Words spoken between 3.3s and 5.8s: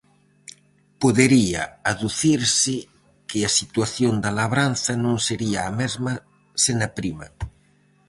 a situación da labranza non sería a